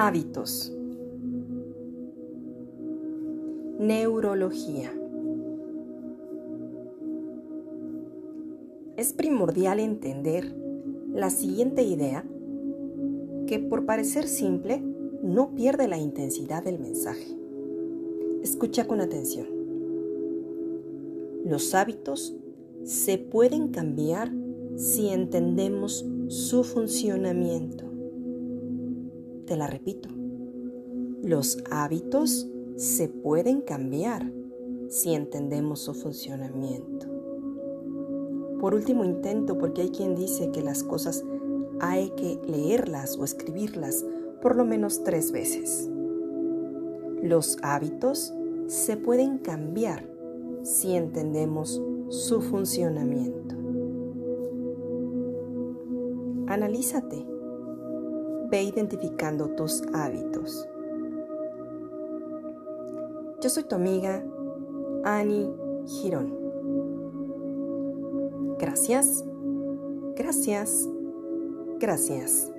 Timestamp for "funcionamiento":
26.62-27.87, 35.94-37.06, 52.42-53.56